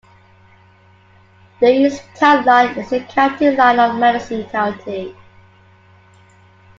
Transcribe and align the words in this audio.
The 1.59 1.67
east 1.67 2.01
town 2.15 2.43
line 2.43 2.75
is 2.75 2.89
the 2.89 3.01
county 3.01 3.51
line 3.55 3.79
of 3.79 3.97
Madison 3.99 4.43
County. 4.49 5.15